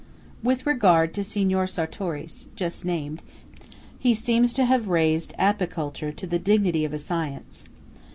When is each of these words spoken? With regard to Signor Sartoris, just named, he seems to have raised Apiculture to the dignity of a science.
With 0.41 0.65
regard 0.65 1.13
to 1.13 1.23
Signor 1.23 1.67
Sartoris, 1.67 2.47
just 2.55 2.83
named, 2.83 3.21
he 3.99 4.15
seems 4.15 4.51
to 4.53 4.65
have 4.65 4.87
raised 4.87 5.35
Apiculture 5.37 6.11
to 6.11 6.25
the 6.25 6.39
dignity 6.39 6.83
of 6.85 6.93
a 6.95 6.97
science. 6.97 7.65